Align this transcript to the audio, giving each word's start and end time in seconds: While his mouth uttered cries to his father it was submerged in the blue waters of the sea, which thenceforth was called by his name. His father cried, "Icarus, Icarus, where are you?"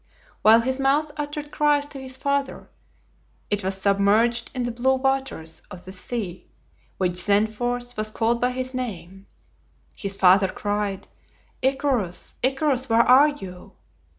While 0.41 0.61
his 0.61 0.79
mouth 0.79 1.11
uttered 1.15 1.51
cries 1.51 1.85
to 1.85 2.01
his 2.01 2.17
father 2.17 2.71
it 3.51 3.63
was 3.63 3.79
submerged 3.79 4.49
in 4.55 4.63
the 4.63 4.71
blue 4.71 4.95
waters 4.95 5.61
of 5.69 5.85
the 5.85 5.91
sea, 5.91 6.47
which 6.97 7.23
thenceforth 7.27 7.95
was 7.95 8.09
called 8.09 8.41
by 8.41 8.49
his 8.49 8.73
name. 8.73 9.27
His 9.95 10.15
father 10.15 10.47
cried, 10.47 11.07
"Icarus, 11.61 12.33
Icarus, 12.41 12.89
where 12.89 13.01
are 13.03 13.29
you?" 13.29 13.73